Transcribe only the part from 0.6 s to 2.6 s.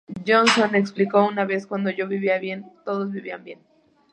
explicó una vez: "cuando yo vivía